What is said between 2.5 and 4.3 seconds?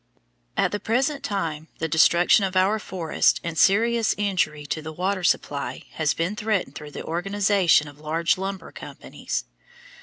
our forests and serious